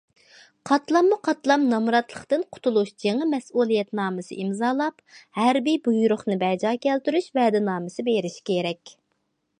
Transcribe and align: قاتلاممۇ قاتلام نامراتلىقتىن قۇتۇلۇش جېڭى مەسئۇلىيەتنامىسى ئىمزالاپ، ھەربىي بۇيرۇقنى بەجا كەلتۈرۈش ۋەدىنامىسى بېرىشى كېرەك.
قاتلاممۇ 0.67 1.17
قاتلام 1.27 1.65
نامراتلىقتىن 1.73 2.45
قۇتۇلۇش 2.55 2.89
جېڭى 3.05 3.27
مەسئۇلىيەتنامىسى 3.33 4.39
ئىمزالاپ، 4.45 5.05
ھەربىي 5.43 5.79
بۇيرۇقنى 5.89 6.39
بەجا 6.47 6.75
كەلتۈرۈش 6.87 7.31
ۋەدىنامىسى 7.41 8.11
بېرىشى 8.13 8.47
كېرەك. 8.53 8.99